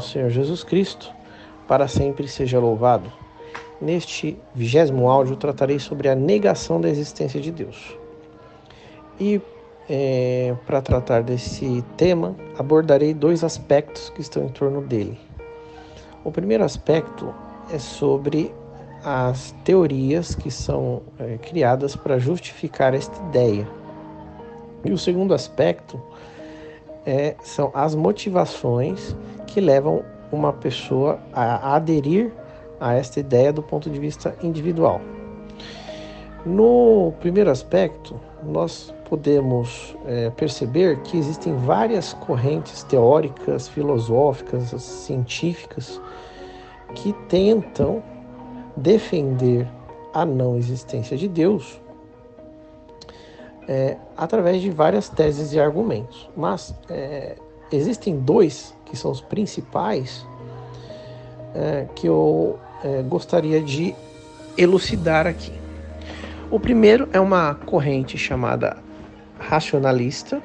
Senhor 0.00 0.30
Jesus 0.30 0.64
Cristo, 0.64 1.12
para 1.68 1.88
sempre 1.88 2.26
seja 2.28 2.58
louvado. 2.58 3.12
Neste 3.80 4.38
vigésimo 4.54 5.08
áudio 5.08 5.36
tratarei 5.36 5.78
sobre 5.78 6.08
a 6.08 6.14
negação 6.14 6.80
da 6.80 6.88
existência 6.88 7.40
de 7.40 7.50
Deus. 7.50 7.96
E 9.18 9.40
é, 9.88 10.54
para 10.66 10.80
tratar 10.80 11.22
desse 11.22 11.84
tema, 11.96 12.36
abordarei 12.58 13.12
dois 13.12 13.42
aspectos 13.42 14.10
que 14.10 14.20
estão 14.20 14.44
em 14.44 14.48
torno 14.48 14.80
dele. 14.80 15.18
O 16.24 16.30
primeiro 16.30 16.64
aspecto 16.64 17.34
é 17.72 17.78
sobre 17.78 18.54
as 19.04 19.52
teorias 19.64 20.34
que 20.34 20.50
são 20.50 21.02
é, 21.18 21.36
criadas 21.38 21.96
para 21.96 22.18
justificar 22.18 22.94
esta 22.94 23.20
ideia. 23.28 23.66
E 24.84 24.92
o 24.92 24.98
segundo 24.98 25.34
aspecto 25.34 26.00
é, 27.04 27.34
são 27.42 27.70
as 27.74 27.94
motivações 27.94 29.16
que 29.52 29.60
levam 29.60 30.02
uma 30.32 30.52
pessoa 30.52 31.18
a 31.30 31.74
aderir 31.76 32.32
a 32.80 32.94
esta 32.94 33.20
ideia 33.20 33.52
do 33.52 33.62
ponto 33.62 33.90
de 33.90 33.98
vista 33.98 34.34
individual. 34.42 35.00
No 36.44 37.12
primeiro 37.20 37.50
aspecto, 37.50 38.18
nós 38.42 38.92
podemos 39.08 39.94
é, 40.06 40.30
perceber 40.30 41.00
que 41.02 41.18
existem 41.18 41.54
várias 41.54 42.14
correntes 42.14 42.82
teóricas, 42.82 43.68
filosóficas, 43.68 44.70
científicas 44.82 46.00
que 46.94 47.12
tentam 47.28 48.02
defender 48.74 49.68
a 50.14 50.24
não 50.24 50.56
existência 50.56 51.16
de 51.16 51.28
Deus 51.28 51.78
é, 53.68 53.98
através 54.16 54.62
de 54.62 54.70
várias 54.70 55.10
teses 55.10 55.52
e 55.52 55.60
argumentos. 55.60 56.28
Mas 56.34 56.74
é, 56.88 57.36
existem 57.76 58.18
dois 58.18 58.74
que 58.84 58.96
são 58.96 59.10
os 59.10 59.20
principais 59.20 60.26
é, 61.54 61.86
que 61.94 62.06
eu 62.06 62.58
é, 62.84 63.02
gostaria 63.02 63.60
de 63.60 63.94
elucidar 64.56 65.26
aqui. 65.26 65.52
O 66.50 66.60
primeiro 66.60 67.08
é 67.12 67.20
uma 67.20 67.54
corrente 67.54 68.18
chamada 68.18 68.76
racionalista, 69.38 70.42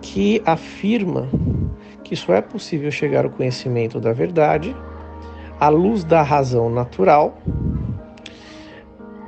que 0.00 0.42
afirma 0.44 1.28
que 2.04 2.14
só 2.14 2.34
é 2.34 2.42
possível 2.42 2.90
chegar 2.90 3.24
ao 3.24 3.30
conhecimento 3.30 3.98
da 3.98 4.12
verdade 4.12 4.76
à 5.58 5.68
luz 5.68 6.04
da 6.04 6.22
razão 6.22 6.68
natural 6.68 7.38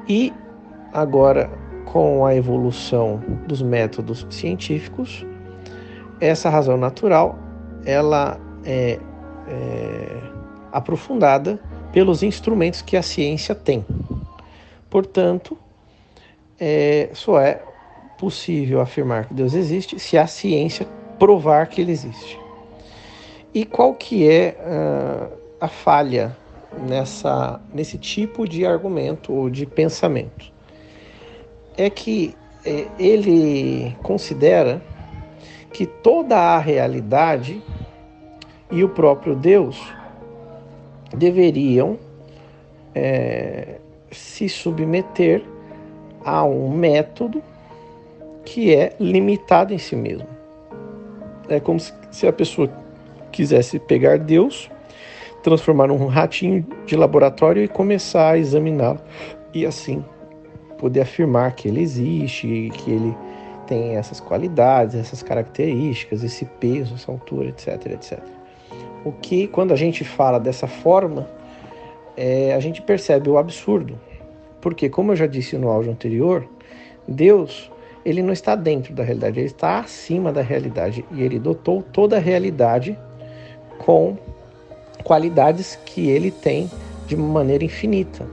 e 0.09 0.33
agora 0.93 1.51
com 1.87 2.27
a 2.27 2.35
evolução 2.35 3.23
dos 3.47 3.63
métodos 3.63 4.27
científicos, 4.29 5.25
essa 6.21 6.49
razão 6.49 6.77
natural 6.77 7.39
ela 7.85 8.41
é, 8.65 8.99
é 9.49 10.21
aprofundada 10.73 11.61
pelos 11.93 12.23
instrumentos 12.23 12.83
que 12.83 12.97
a 12.97 13.03
ciência 13.03 13.55
tem. 13.55 13.85
Portanto, 14.91 15.57
é, 16.59 17.11
só 17.13 17.41
é 17.41 17.63
possível 18.19 18.81
afirmar 18.81 19.27
que 19.27 19.35
Deus 19.35 19.55
existe 19.55 19.99
se 19.99 20.17
a 20.17 20.27
ciência 20.27 20.87
provar 21.19 21.69
que 21.69 21.81
ele 21.81 21.93
existe. 21.93 22.39
E 23.53 23.65
qual 23.65 23.95
que 23.95 24.29
é 24.29 24.57
uh, 24.59 25.37
a 25.61 25.69
falha 25.69 26.37
nessa, 26.89 27.61
nesse 27.73 27.97
tipo 27.97 28.49
de 28.49 28.67
argumento 28.67 29.33
ou 29.33 29.49
de 29.49 29.65
pensamento? 29.65 30.53
É 31.77 31.89
que 31.89 32.35
é, 32.65 32.87
ele 32.99 33.97
considera 34.03 34.83
que 35.75 35.87
toda 35.87 36.39
a 36.39 36.59
realidade 36.59 37.61
e 38.71 38.85
o 38.85 38.89
próprio 38.89 39.35
Deus 39.35 39.83
deveriam 41.13 41.99
é, 42.95 43.81
se 44.11 44.49
submeter 44.49 45.43
a 46.25 46.45
um 46.45 46.71
método 46.71 47.43
que 48.45 48.73
é 48.73 48.95
limitado 49.01 49.75
em 49.75 49.79
si 49.79 49.97
mesmo. 49.97 50.29
É 51.49 51.59
como 51.59 51.81
se 51.81 52.27
a 52.27 52.33
pessoa 52.33 52.71
quisesse 53.33 53.81
pegar 53.81 54.17
Deus, 54.19 54.71
transformar 55.43 55.89
num 55.89 56.07
ratinho 56.07 56.65
de 56.87 56.95
laboratório 56.95 57.65
e 57.65 57.69
começar 57.69 58.31
a 58.31 58.39
examiná-lo 58.39 59.01
e 59.53 59.67
assim 59.67 60.05
poder 60.79 61.01
afirmar 61.01 61.53
que 61.57 61.67
ele 61.67 61.81
existe, 61.81 62.71
que 62.75 62.93
ele 62.93 63.15
tem 63.67 63.97
essas 63.97 64.21
qualidades, 64.21 64.95
essas 64.95 65.23
características, 65.23 66.23
esse 66.23 66.45
peso, 66.45 66.95
essa 66.95 67.11
altura, 67.11 67.49
etc, 67.49 67.87
etc. 67.93 68.19
O 69.05 69.13
que, 69.13 69.47
quando 69.49 69.73
a 69.73 69.77
gente 69.77 70.05
fala 70.05 70.39
dessa 70.39 70.67
forma, 70.67 71.29
é, 72.17 72.55
a 72.55 72.61
gente 72.61 72.81
percebe 72.83 73.29
o 73.29 73.39
absurdo. 73.39 73.99
Porque, 74.61 74.89
como 74.89 75.13
eu 75.13 75.17
já 75.17 75.27
disse 75.27 75.59
no 75.59 75.69
áudio 75.69 75.93
anterior, 75.93 76.49
Deus 77.07 77.71
ele 78.05 78.23
não 78.23 78.33
está 78.33 78.55
dentro 78.55 78.93
da 78.93 79.03
realidade, 79.03 79.41
ele 79.41 79.47
está 79.47 79.79
acima 79.79 80.31
da 80.31 80.43
realidade 80.43 81.05
e 81.11 81.23
ele 81.23 81.39
dotou 81.39 81.83
toda 81.83 82.17
a 82.17 82.21
realidade 82.21 82.99
com 83.79 84.17
qualidades 85.03 85.79
que 85.87 86.09
ele 86.09 86.31
tem 86.31 86.71
de 87.07 87.17
maneira 87.17 87.65
infinita. 87.65 88.27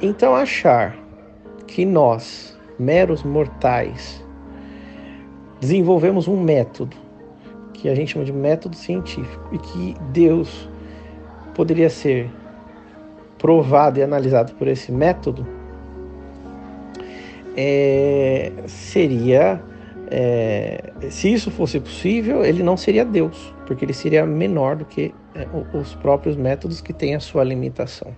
Então, 0.00 0.34
achar 0.34 0.96
que 1.66 1.84
nós, 1.84 2.56
meros 2.78 3.22
mortais, 3.22 4.24
desenvolvemos 5.60 6.28
um 6.28 6.40
método 6.40 6.96
que 7.72 7.88
a 7.88 7.94
gente 7.94 8.12
chama 8.12 8.24
de 8.24 8.32
método 8.32 8.76
científico 8.76 9.48
e 9.52 9.58
que 9.58 9.96
Deus 10.12 10.68
poderia 11.54 11.90
ser 11.90 12.30
provado 13.38 13.98
e 13.98 14.02
analisado 14.02 14.52
por 14.54 14.66
esse 14.66 14.90
método, 14.90 15.46
é, 17.56 18.52
seria 18.66 19.62
é, 20.10 20.92
se 21.10 21.32
isso 21.32 21.50
fosse 21.50 21.78
possível, 21.78 22.44
ele 22.44 22.62
não 22.62 22.76
seria 22.76 23.04
Deus, 23.04 23.54
porque 23.66 23.84
ele 23.84 23.92
seria 23.92 24.24
menor 24.24 24.76
do 24.76 24.84
que 24.84 25.14
é, 25.34 25.46
os 25.76 25.94
próprios 25.94 26.36
métodos 26.36 26.80
que 26.80 26.92
têm 26.92 27.14
a 27.14 27.20
sua 27.20 27.44
limitação. 27.44 28.14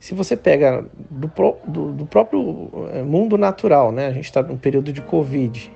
Se 0.00 0.14
você 0.14 0.34
pega 0.34 0.82
do, 1.10 1.30
do, 1.66 1.92
do 1.92 2.06
próprio 2.06 2.70
é, 2.94 3.02
mundo 3.02 3.36
natural, 3.36 3.92
né? 3.92 4.06
A 4.06 4.12
gente 4.12 4.24
está 4.24 4.42
num 4.42 4.56
período 4.56 4.94
de 4.94 5.02
Covid. 5.02 5.70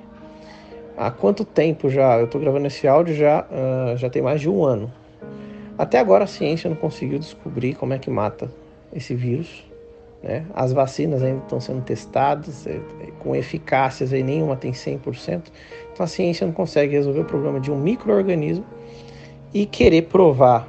Há 0.96 1.10
quanto 1.10 1.44
tempo 1.44 1.90
já? 1.90 2.18
Eu 2.18 2.24
estou 2.24 2.40
gravando 2.40 2.66
esse 2.66 2.88
áudio 2.88 3.14
já, 3.14 3.44
uh, 3.44 3.96
já 3.98 4.08
tem 4.08 4.22
mais 4.22 4.40
de 4.40 4.48
um 4.48 4.64
ano. 4.64 4.90
Até 5.76 5.98
agora 5.98 6.24
a 6.24 6.26
ciência 6.26 6.70
não 6.70 6.76
conseguiu 6.76 7.18
descobrir 7.18 7.74
como 7.74 7.92
é 7.92 7.98
que 7.98 8.08
mata 8.08 8.50
esse 8.94 9.14
vírus. 9.14 9.66
Né? 10.22 10.46
As 10.54 10.72
vacinas 10.72 11.22
ainda 11.22 11.42
estão 11.42 11.60
sendo 11.60 11.82
testadas, 11.82 12.66
é, 12.66 12.80
é, 13.00 13.06
com 13.18 13.36
eficácias 13.36 14.10
aí 14.10 14.22
nenhuma 14.22 14.56
tem 14.56 14.72
100%. 14.72 15.42
Então 15.92 16.04
a 16.04 16.06
ciência 16.06 16.46
não 16.46 16.54
consegue 16.54 16.94
resolver 16.94 17.20
o 17.20 17.24
problema 17.26 17.60
de 17.60 17.70
um 17.70 17.76
microorganismo 17.76 18.64
e 19.52 19.66
querer 19.66 20.02
provar 20.02 20.66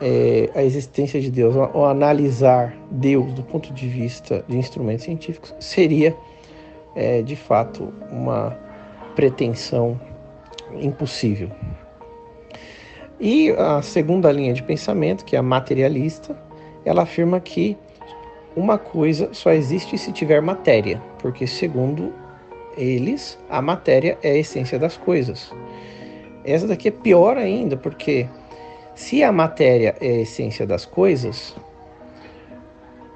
é, 0.00 0.50
a 0.54 0.62
existência 0.62 1.20
de 1.20 1.30
Deus 1.30 1.54
ou, 1.56 1.84
analisar 1.84 2.76
Deus 2.90 3.32
do 3.32 3.42
ponto 3.42 3.72
de 3.72 3.88
vista 3.88 4.44
de 4.48 4.56
instrumentos 4.56 5.04
científicos 5.04 5.54
seria 5.60 6.16
é, 6.94 7.22
de 7.22 7.36
fato 7.36 7.92
uma 8.10 8.56
pretensão 9.14 10.00
impossível. 10.80 11.50
E 13.20 13.50
a 13.52 13.80
segunda 13.80 14.30
linha 14.32 14.52
de 14.52 14.62
pensamento, 14.62 15.24
que 15.24 15.36
é 15.36 15.38
a 15.38 15.42
materialista, 15.42 16.36
ela 16.84 17.02
afirma 17.02 17.40
que 17.40 17.76
uma 18.56 18.76
coisa 18.76 19.30
só 19.32 19.52
existe 19.52 19.96
se 19.96 20.12
tiver 20.12 20.40
matéria, 20.42 21.00
porque 21.18 21.46
segundo 21.46 22.12
eles, 22.76 23.38
a 23.48 23.62
matéria 23.62 24.18
é 24.22 24.32
a 24.32 24.36
essência 24.36 24.78
das 24.78 24.96
coisas. 24.96 25.52
Essa 26.44 26.66
daqui 26.66 26.88
é 26.88 26.90
pior 26.90 27.38
ainda, 27.38 27.76
porque 27.76 28.28
se 28.94 29.22
a 29.22 29.32
matéria 29.32 29.96
é 30.00 30.08
a 30.08 30.20
essência 30.20 30.66
das 30.66 30.84
coisas, 30.84 31.54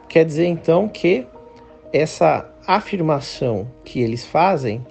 quer 0.09 0.25
dizer 0.25 0.47
então 0.47 0.89
que 0.89 1.27
essa 1.93 2.51
afirmação 2.67 3.67
que 3.85 4.01
eles 4.01 4.25
fazem, 4.25 4.85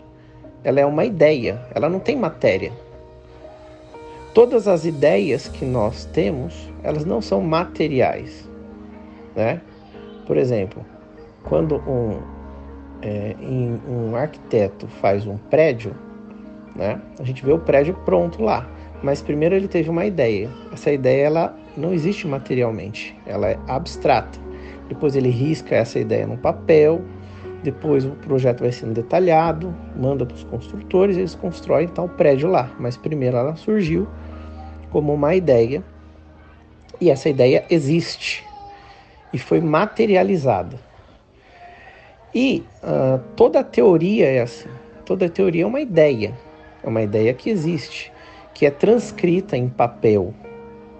ela 0.63 0.79
é 0.79 0.85
uma 0.85 1.05
ideia, 1.05 1.61
ela 1.75 1.89
não 1.89 1.99
tem 1.99 2.15
matéria. 2.15 2.71
Todas 4.33 4.67
as 4.67 4.85
ideias 4.85 5.47
que 5.47 5.65
nós 5.65 6.05
temos, 6.05 6.69
elas 6.83 7.05
não 7.05 7.21
são 7.21 7.41
materiais, 7.41 8.47
né? 9.35 9.61
Por 10.25 10.37
exemplo, 10.37 10.85
quando 11.43 11.75
um, 11.77 12.19
é, 13.01 13.35
um 13.87 14.15
arquiteto 14.15 14.87
faz 14.87 15.25
um 15.25 15.37
prédio, 15.37 15.95
né, 16.75 17.01
a 17.19 17.23
gente 17.23 17.43
vê 17.43 17.51
o 17.51 17.59
prédio 17.59 17.95
pronto 18.05 18.43
lá. 18.43 18.69
Mas 19.03 19.21
primeiro 19.21 19.55
ele 19.55 19.67
teve 19.67 19.89
uma 19.89 20.05
ideia. 20.05 20.49
Essa 20.71 20.91
ideia 20.91 21.27
ela 21.27 21.59
não 21.75 21.93
existe 21.93 22.27
materialmente, 22.27 23.15
ela 23.25 23.49
é 23.49 23.59
abstrata. 23.67 24.39
Depois 24.89 25.15
ele 25.15 25.29
risca 25.29 25.75
essa 25.75 25.99
ideia 25.99 26.25
no 26.25 26.37
papel, 26.37 27.01
Depois 27.63 28.05
o 28.05 28.11
projeto 28.11 28.61
vai 28.61 28.71
sendo 28.71 28.93
detalhado, 28.93 29.75
manda 29.95 30.25
para 30.25 30.35
os 30.35 30.43
construtores, 30.43 31.17
eles 31.17 31.35
constroem 31.35 31.87
tal 31.87 32.07
prédio 32.07 32.49
lá. 32.49 32.71
Mas 32.79 32.95
primeiro 32.95 33.35
ela 33.35 33.55
surgiu 33.55 34.07
como 34.91 35.13
uma 35.13 35.35
ideia 35.35 35.83
e 37.01 37.09
essa 37.09 37.29
ideia 37.29 37.65
existe 37.69 38.45
e 39.33 39.37
foi 39.37 39.59
materializada. 39.59 40.79
E 42.33 42.63
uh, 42.83 43.19
toda 43.35 43.63
teoria 43.63 44.27
é 44.27 44.41
assim. 44.41 44.69
Toda 45.05 45.29
teoria 45.29 45.63
é 45.63 45.65
uma 45.65 45.81
ideia, 45.81 46.33
é 46.83 46.87
uma 46.87 47.01
ideia 47.01 47.33
que 47.33 47.49
existe, 47.49 48.11
que 48.57 48.65
é 48.65 48.71
transcrita 48.71 49.55
em 49.55 49.69
papel, 49.69 50.33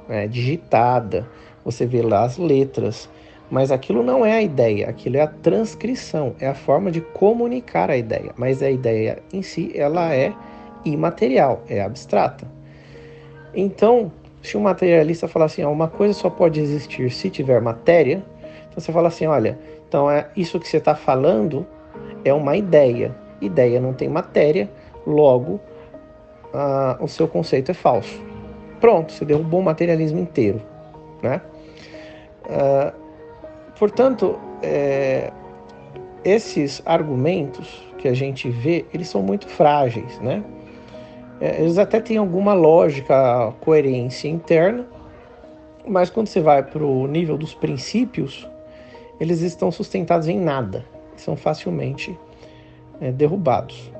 né, 0.08 0.28
digitada. 0.28 1.28
Você 1.66 1.88
vê 1.88 2.04
lá 2.04 2.24
as 2.24 2.38
letras, 2.38 3.10
mas 3.50 3.72
aquilo 3.72 4.04
não 4.04 4.24
é 4.24 4.34
a 4.34 4.42
ideia, 4.44 4.88
aquilo 4.88 5.18
é 5.18 5.22
a 5.22 5.28
transcrição, 5.28 6.36
é 6.40 6.48
a 6.48 6.54
forma 6.54 6.92
de 6.92 7.02
comunicar 7.02 7.90
a 7.90 7.98
ideia. 7.98 8.32
Mas 8.38 8.62
a 8.62 8.70
ideia 8.70 9.24
em 9.34 9.42
si, 9.42 9.72
ela 9.74 10.14
é 10.14 10.32
imaterial, 10.86 11.64
é 11.68 11.82
abstrata. 11.82 12.48
Então, 13.56 14.12
se 14.44 14.56
um 14.56 14.62
materialista 14.62 15.28
falar 15.28 15.46
assim, 15.46 15.64
ó, 15.64 15.72
uma 15.72 15.88
coisa 15.88 16.14
só 16.14 16.30
pode 16.30 16.60
existir 16.60 17.10
se 17.10 17.28
tiver 17.28 17.60
matéria, 17.60 18.24
então 18.70 18.80
você 18.80 18.92
fala 18.92 19.08
assim, 19.08 19.26
olha, 19.26 19.58
então 19.90 20.12
é 20.12 20.30
isso 20.38 20.60
que 20.60 20.68
você 20.68 20.78
está 20.78 20.94
falando 20.94 21.66
é 22.24 22.32
uma 22.32 22.56
ideia. 22.56 23.16
Ideia 23.42 23.82
não 23.82 23.94
tem 23.94 24.08
matéria, 24.08 24.70
logo 25.08 25.60
ah, 26.54 26.98
o 27.00 27.08
seu 27.08 27.28
conceito 27.28 27.72
é 27.72 27.74
falso. 27.74 28.22
Pronto, 28.80 29.12
você 29.12 29.26
derrubou 29.26 29.60
o 29.60 29.64
materialismo 29.64 30.20
inteiro, 30.20 30.62
né? 31.22 31.42
Ah, 32.50 32.94
portanto, 33.78 34.40
é, 34.62 35.32
esses 36.24 36.82
argumentos 36.86 37.86
que 37.98 38.08
a 38.08 38.14
gente 38.14 38.50
vê, 38.50 38.86
eles 38.94 39.10
são 39.10 39.22
muito 39.22 39.48
frágeis, 39.48 40.20
né? 40.20 40.44
É, 41.40 41.62
eles 41.62 41.78
até 41.78 42.00
têm 42.00 42.18
alguma 42.18 42.54
lógica, 42.54 43.54
coerência 43.62 44.28
interna, 44.28 44.88
mas 45.88 46.10
quando 46.10 46.28
você 46.28 46.42
vai 46.42 46.64
para 46.64 46.84
o 46.84 47.08
nível 47.08 47.38
dos 47.38 47.54
princípios, 47.54 48.50
eles 49.20 49.42
estão 49.42 49.72
sustentados 49.72 50.28
em 50.28 50.40
nada, 50.40 50.86
são 51.16 51.36
facilmente 51.36 52.18
é, 53.00 53.12
derrubados. 53.12 53.92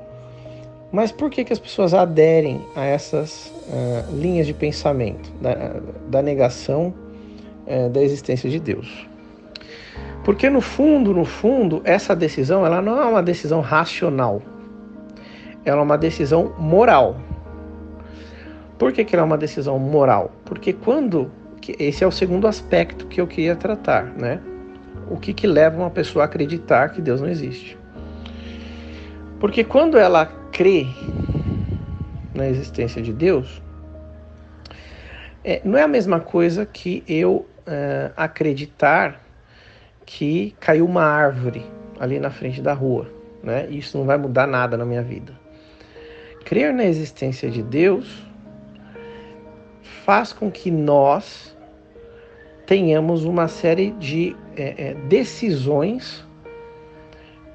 Mas 0.90 1.12
por 1.12 1.30
que, 1.30 1.44
que 1.44 1.52
as 1.52 1.58
pessoas 1.58 1.92
aderem 1.92 2.62
a 2.74 2.84
essas 2.84 3.52
uh, 3.68 4.16
linhas 4.16 4.46
de 4.46 4.54
pensamento 4.54 5.30
da, 5.40 5.80
da 6.08 6.22
negação 6.22 6.94
uh, 7.66 7.90
da 7.90 8.02
existência 8.02 8.48
de 8.48 8.58
Deus? 8.58 9.06
Porque 10.24 10.48
no 10.48 10.60
fundo, 10.60 11.12
no 11.12 11.24
fundo, 11.24 11.82
essa 11.84 12.16
decisão 12.16 12.64
ela 12.64 12.80
não 12.80 13.00
é 13.00 13.04
uma 13.04 13.22
decisão 13.22 13.60
racional, 13.60 14.42
ela 15.64 15.80
é 15.80 15.82
uma 15.82 15.98
decisão 15.98 16.54
moral. 16.58 17.16
Por 18.78 18.92
que, 18.92 19.04
que 19.04 19.14
ela 19.14 19.24
é 19.24 19.26
uma 19.26 19.38
decisão 19.38 19.78
moral? 19.78 20.30
Porque 20.44 20.72
quando 20.72 21.30
esse 21.78 22.02
é 22.02 22.06
o 22.06 22.12
segundo 22.12 22.46
aspecto 22.46 23.06
que 23.06 23.20
eu 23.20 23.26
queria 23.26 23.56
tratar, 23.56 24.04
né? 24.04 24.40
O 25.10 25.16
que, 25.16 25.32
que 25.32 25.46
leva 25.46 25.78
uma 25.78 25.90
pessoa 25.90 26.24
a 26.24 26.26
acreditar 26.26 26.90
que 26.90 27.00
Deus 27.00 27.20
não 27.20 27.28
existe? 27.28 27.76
Porque 29.40 29.64
quando 29.64 29.98
ela 29.98 30.26
crê 30.52 30.86
na 32.34 32.46
existência 32.48 33.02
de 33.02 33.12
Deus, 33.12 33.62
é, 35.44 35.60
não 35.64 35.78
é 35.78 35.82
a 35.82 35.88
mesma 35.88 36.20
coisa 36.20 36.66
que 36.66 37.02
eu 37.08 37.46
é, 37.66 38.10
acreditar 38.16 39.20
que 40.04 40.54
caiu 40.58 40.84
uma 40.84 41.02
árvore 41.02 41.64
ali 42.00 42.18
na 42.18 42.30
frente 42.30 42.62
da 42.62 42.72
rua. 42.72 43.08
Né? 43.42 43.66
Isso 43.70 43.96
não 43.96 44.04
vai 44.04 44.16
mudar 44.16 44.46
nada 44.46 44.76
na 44.76 44.84
minha 44.84 45.02
vida. 45.02 45.32
Crer 46.44 46.72
na 46.72 46.84
existência 46.84 47.50
de 47.50 47.62
Deus 47.62 48.26
faz 50.04 50.32
com 50.32 50.50
que 50.50 50.70
nós 50.70 51.56
tenhamos 52.66 53.24
uma 53.24 53.48
série 53.48 53.90
de 53.92 54.36
é, 54.56 54.90
é, 54.90 54.94
decisões 55.08 56.26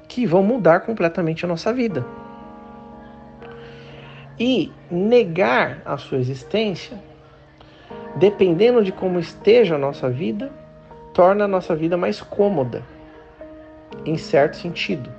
que 0.08 0.26
vão 0.26 0.42
mudar 0.42 0.80
completamente 0.80 1.44
a 1.44 1.48
nossa 1.48 1.72
vida. 1.72 2.04
E 4.38 4.72
negar 4.90 5.80
a 5.84 5.96
sua 5.96 6.18
existência, 6.18 6.98
dependendo 8.16 8.82
de 8.82 8.90
como 8.90 9.18
esteja 9.18 9.76
a 9.76 9.78
nossa 9.78 10.10
vida, 10.10 10.50
torna 11.12 11.44
a 11.44 11.48
nossa 11.48 11.76
vida 11.76 11.96
mais 11.96 12.20
cômoda, 12.20 12.82
em 14.04 14.16
certo 14.16 14.56
sentido. 14.56 15.10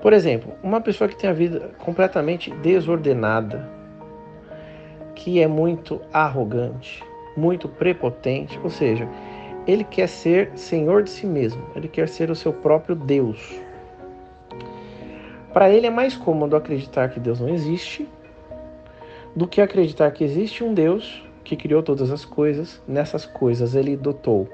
Por 0.00 0.12
exemplo, 0.12 0.52
uma 0.62 0.80
pessoa 0.80 1.08
que 1.08 1.16
tem 1.16 1.30
a 1.30 1.32
vida 1.32 1.70
completamente 1.78 2.50
desordenada, 2.56 3.68
que 5.14 5.40
é 5.40 5.46
muito 5.46 6.00
arrogante, 6.12 7.02
muito 7.36 7.68
prepotente, 7.68 8.60
ou 8.62 8.70
seja, 8.70 9.08
ele 9.66 9.82
quer 9.82 10.08
ser 10.08 10.52
senhor 10.54 11.02
de 11.02 11.10
si 11.10 11.26
mesmo, 11.26 11.64
ele 11.74 11.88
quer 11.88 12.08
ser 12.08 12.30
o 12.30 12.34
seu 12.34 12.52
próprio 12.52 12.94
Deus. 12.94 13.63
Para 15.54 15.70
ele 15.70 15.86
é 15.86 15.90
mais 15.90 16.16
cômodo 16.16 16.56
acreditar 16.56 17.08
que 17.10 17.20
Deus 17.20 17.38
não 17.38 17.48
existe 17.48 18.08
do 19.36 19.46
que 19.46 19.60
acreditar 19.60 20.10
que 20.10 20.24
existe 20.24 20.64
um 20.64 20.74
Deus 20.74 21.24
que 21.44 21.54
criou 21.54 21.80
todas 21.80 22.10
as 22.10 22.24
coisas. 22.24 22.82
Nessas 22.88 23.24
coisas 23.24 23.76
ele 23.76 23.96
dotou 23.96 24.48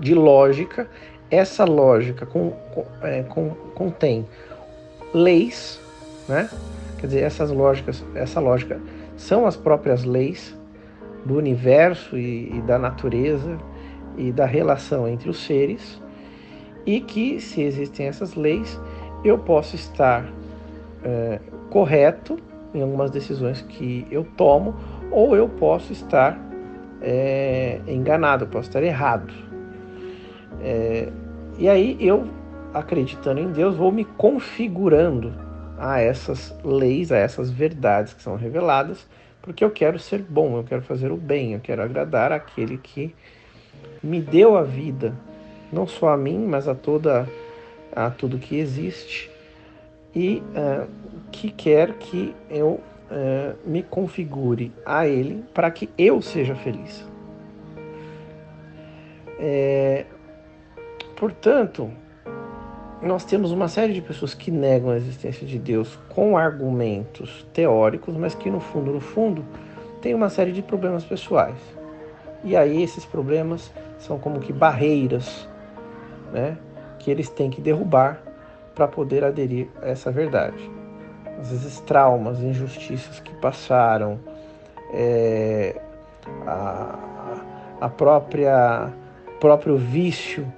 de 0.00 0.12
lógica. 0.12 0.90
Essa 1.30 1.64
lógica 1.64 2.26
com, 2.26 2.50
com, 2.50 2.84
é, 3.00 3.22
com, 3.22 3.50
contém 3.76 4.26
leis, 5.14 5.80
né? 6.28 6.50
Quer 6.98 7.06
dizer, 7.06 7.20
essas 7.22 7.50
lógicas, 7.52 8.04
essa 8.16 8.40
lógica 8.40 8.80
são 9.16 9.46
as 9.46 9.56
próprias 9.56 10.02
leis 10.02 10.52
do 11.24 11.36
universo 11.36 12.18
e, 12.18 12.50
e 12.56 12.60
da 12.62 12.78
natureza 12.78 13.56
e 14.16 14.32
da 14.32 14.46
relação 14.46 15.08
entre 15.08 15.30
os 15.30 15.44
seres, 15.44 16.00
e 16.86 17.00
que, 17.00 17.40
se 17.40 17.62
existem 17.62 18.06
essas 18.06 18.34
leis, 18.34 18.78
eu 19.24 19.38
posso 19.38 19.74
estar 19.74 20.24
é, 21.02 21.40
correto 21.70 22.38
em 22.74 22.82
algumas 22.82 23.10
decisões 23.10 23.62
que 23.62 24.06
eu 24.10 24.24
tomo, 24.36 24.74
ou 25.10 25.36
eu 25.36 25.48
posso 25.48 25.92
estar 25.92 26.38
é, 27.00 27.80
enganado, 27.86 28.44
eu 28.44 28.48
posso 28.48 28.68
estar 28.68 28.82
errado. 28.82 29.32
É, 30.60 31.08
e 31.58 31.68
aí 31.68 31.96
eu, 32.00 32.26
acreditando 32.72 33.40
em 33.40 33.50
Deus, 33.52 33.76
vou 33.76 33.92
me 33.92 34.04
configurando 34.04 35.32
a 35.78 36.00
essas 36.00 36.54
leis, 36.64 37.12
a 37.12 37.16
essas 37.16 37.50
verdades 37.50 38.12
que 38.12 38.22
são 38.22 38.36
reveladas 38.36 39.06
porque 39.44 39.62
eu 39.62 39.70
quero 39.70 39.98
ser 39.98 40.22
bom, 40.22 40.56
eu 40.56 40.64
quero 40.64 40.80
fazer 40.80 41.12
o 41.12 41.18
bem, 41.18 41.52
eu 41.52 41.60
quero 41.60 41.82
agradar 41.82 42.32
aquele 42.32 42.78
que 42.78 43.14
me 44.02 44.18
deu 44.18 44.56
a 44.56 44.62
vida, 44.62 45.14
não 45.70 45.86
só 45.86 46.08
a 46.08 46.16
mim, 46.16 46.38
mas 46.38 46.66
a 46.66 46.74
toda 46.74 47.28
a 47.94 48.10
tudo 48.10 48.38
que 48.38 48.58
existe 48.58 49.30
e 50.14 50.42
uh, 50.50 50.88
que 51.30 51.50
quer 51.50 51.94
que 51.94 52.34
eu 52.48 52.80
uh, 53.10 53.56
me 53.64 53.82
configure 53.82 54.72
a 54.84 55.06
Ele 55.06 55.44
para 55.52 55.70
que 55.70 55.88
eu 55.96 56.20
seja 56.22 56.54
feliz. 56.54 57.04
É, 59.38 60.06
portanto, 61.16 61.90
nós 63.02 63.24
temos 63.24 63.50
uma 63.52 63.68
série 63.68 63.92
de 63.92 64.00
pessoas 64.00 64.32
que 64.32 64.50
negam 64.50 64.90
a 64.90 64.96
existência 64.96 65.46
de 65.46 65.58
Deus 65.58 65.98
com 66.08 66.38
argumentos 66.38 67.46
teóricos, 67.52 68.16
mas 68.16 68.34
que 68.34 68.48
no 68.48 68.60
fundo, 68.60 68.92
no 68.92 69.00
fundo, 69.00 69.44
tem 70.00 70.14
uma 70.14 70.30
série 70.30 70.52
de 70.52 70.62
problemas 70.62 71.04
pessoais. 71.04 71.58
E 72.42 72.56
aí 72.56 72.82
esses 72.82 73.04
problemas 73.04 73.72
são 73.98 74.18
como 74.18 74.40
que 74.40 74.52
barreiras, 74.52 75.48
né, 76.32 76.56
que 77.04 77.10
eles 77.10 77.28
têm 77.28 77.50
que 77.50 77.60
derrubar 77.60 78.18
para 78.74 78.88
poder 78.88 79.22
aderir 79.22 79.68
a 79.82 79.88
essa 79.88 80.10
verdade. 80.10 80.70
Às 81.38 81.50
vezes 81.50 81.80
traumas, 81.80 82.40
injustiças 82.40 83.20
que 83.20 83.34
passaram, 83.34 84.18
é, 84.90 85.78
a, 86.46 86.98
a 87.82 87.88
própria 87.90 88.90
próprio 89.38 89.76
vício 89.76 90.50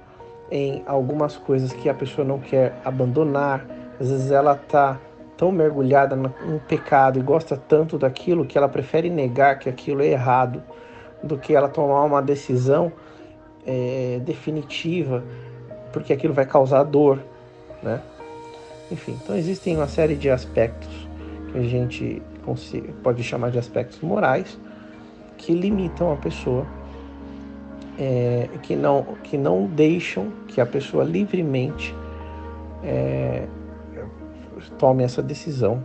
em 0.49 0.81
algumas 0.87 1.35
coisas 1.35 1.73
que 1.73 1.89
a 1.89 1.93
pessoa 1.93 2.25
não 2.25 2.39
quer 2.39 2.73
abandonar. 2.85 3.65
Às 3.99 4.09
vezes 4.09 4.31
ela 4.31 4.53
está 4.53 4.97
tão 5.35 5.51
mergulhada 5.51 6.15
no 6.15 6.29
pecado 6.61 7.19
e 7.19 7.21
gosta 7.21 7.57
tanto 7.57 7.97
daquilo 7.97 8.45
que 8.45 8.57
ela 8.57 8.69
prefere 8.69 9.09
negar 9.09 9.59
que 9.59 9.67
aquilo 9.67 10.01
é 10.01 10.07
errado 10.07 10.63
do 11.21 11.37
que 11.37 11.53
ela 11.53 11.67
tomar 11.67 12.03
uma 12.05 12.21
decisão 12.21 12.93
é, 13.65 14.21
definitiva, 14.23 15.21
porque 15.97 16.13
aquilo 16.13 16.33
vai 16.33 16.45
causar 16.45 16.83
dor, 16.83 17.19
né? 17.81 18.01
Enfim, 18.91 19.17
então 19.21 19.35
existem 19.35 19.75
uma 19.75 19.87
série 19.87 20.15
de 20.15 20.29
aspectos 20.29 21.07
que 21.51 21.57
a 21.57 21.63
gente 21.63 22.21
pode 23.03 23.23
chamar 23.23 23.51
de 23.51 23.59
aspectos 23.59 23.99
morais 24.01 24.57
que 25.37 25.53
limitam 25.53 26.13
a 26.13 26.15
pessoa 26.15 26.65
é, 27.97 28.47
que, 28.61 28.75
não, 28.75 29.03
que 29.23 29.37
não 29.37 29.65
deixam 29.65 30.31
que 30.47 30.61
a 30.61 30.65
pessoa 30.65 31.03
livremente 31.03 31.93
é, 32.83 33.47
tome 34.77 35.03
essa 35.03 35.21
decisão 35.21 35.83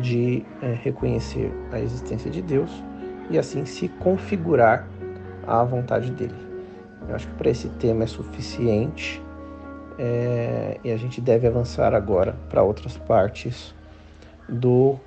de 0.00 0.44
é, 0.62 0.72
reconhecer 0.82 1.52
a 1.70 1.78
existência 1.78 2.30
de 2.30 2.42
Deus 2.42 2.70
e 3.30 3.38
assim 3.38 3.64
se 3.64 3.88
configurar 3.88 4.88
à 5.46 5.62
vontade 5.64 6.10
dele. 6.10 6.47
Eu 7.06 7.14
acho 7.14 7.28
que 7.28 7.34
para 7.34 7.50
esse 7.50 7.68
tema 7.70 8.04
é 8.04 8.06
suficiente 8.06 9.22
é, 9.98 10.78
e 10.82 10.90
a 10.90 10.96
gente 10.96 11.20
deve 11.20 11.46
avançar 11.46 11.94
agora 11.94 12.36
para 12.48 12.62
outras 12.62 12.96
partes 12.96 13.74
do 14.48 14.98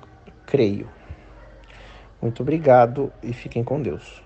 creio. 0.46 0.88
Muito 2.20 2.42
obrigado 2.42 3.12
e 3.22 3.32
fiquem 3.32 3.64
com 3.64 3.82
Deus. 3.82 4.22